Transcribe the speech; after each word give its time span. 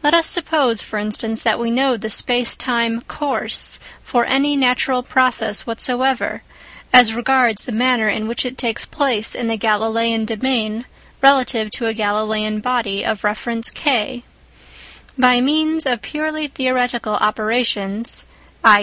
Let 0.00 0.14
us 0.14 0.28
suppose, 0.28 0.80
for 0.80 0.96
instance, 0.96 1.42
that 1.42 1.58
we 1.58 1.72
know 1.72 1.96
the 1.96 2.08
space 2.08 2.56
time" 2.56 3.00
course" 3.18 3.80
for 4.04 4.24
any 4.24 4.54
natural 4.56 5.02
process 5.02 5.66
whatsoever, 5.66 6.44
as 6.92 7.14
regards 7.14 7.64
the 7.64 7.72
manner 7.72 8.08
in 8.08 8.28
which 8.28 8.46
it 8.46 8.58
takes 8.58 8.86
place 8.86 9.34
in 9.34 9.48
the 9.48 9.58
Galileian 9.58 10.24
domain 10.24 10.84
relative 11.20 11.72
to 11.72 11.88
a 11.88 11.94
Galileian 11.94 12.62
body 12.62 13.04
of 13.04 13.24
reference 13.24 13.68
K. 13.70 14.22
By 15.18 15.40
means 15.40 15.84
of 15.84 16.00
purely 16.00 16.46
theoretical 16.46 17.14
operations 17.14 18.24
(i. 18.62 18.74